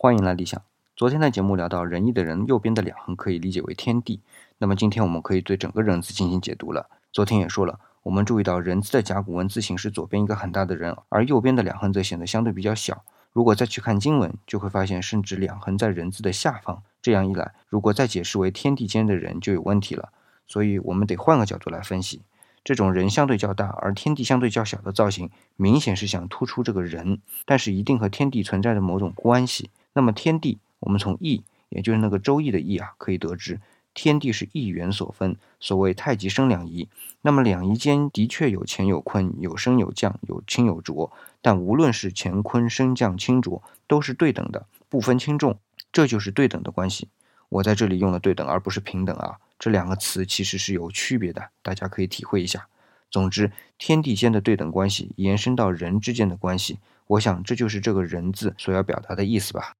[0.00, 0.62] 欢迎来理想。
[0.94, 4.20] 昨天的节目聊到仁义的人，右边的两横可以理解为天地。
[4.58, 6.88] 那么今天我们可以对整个人字进行解读了。
[7.12, 13.02] 昨天也说了，我们注意到人字的甲骨文字形是左边一个很大的人，而右边的两横则显得相对比较小。
[13.32, 16.80] 如果再去看经文，就会发现甚至两横在人字的下方。
[17.02, 20.10] 这样一来，如果再解释为天地间的人，就有问题了。
[20.46, 22.22] 所以我们得换个角度来分析。
[22.62, 29.70] 这种人相对较大，而天地相对较小的造型，明显是想突出这个人，但是一定和天地存在着某种关系。
[29.98, 33.60] 那么天地，我们从易，也就是那个周易的易啊，可以得知，
[33.94, 35.34] 天地是一元所分。
[35.58, 36.88] 所谓太极生两仪，
[37.20, 41.10] 那么两仪间的确有乾有坤，有升有降，有清有浊。
[41.42, 45.58] 但无论是乾坤升降清浊，都是对等的，不分轻重。
[45.90, 47.08] 这就是对等的关系。
[47.48, 49.38] 我在这里用了对等，而不是平等啊。
[49.58, 52.68] 这两个词其实是有区别的，大家可以体会一下。
[53.10, 59.74] 总之，天地间的对等关系延伸到人之间的关系，我想这就是这个人字所要表达的意思吧。